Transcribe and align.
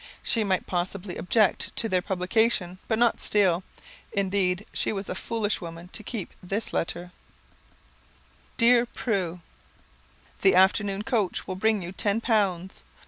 She 0.23 0.43
might 0.43 0.65
possibly 0.65 1.15
object 1.15 1.75
to 1.75 1.87
their 1.87 2.01
publication, 2.01 2.79
but 2.87 2.97
not 2.97 3.19
Steele! 3.19 3.63
Indeed, 4.11 4.65
she 4.73 4.91
was 4.91 5.09
a 5.09 5.13
foolish 5.13 5.61
woman 5.61 5.89
to 5.89 6.01
keep 6.01 6.31
this 6.41 6.73
letter: 6.73 7.11
"Dear 8.57 8.87
Prue: 8.87 9.41
"The 10.41 10.55
afternoon 10.55 11.03
coach 11.03 11.45
will 11.45 11.53
bring 11.55 11.83
you 11.83 11.91
ten 11.91 12.19
pounds. 12.19 12.81